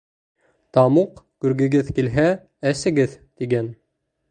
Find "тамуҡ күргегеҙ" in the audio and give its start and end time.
0.77-1.93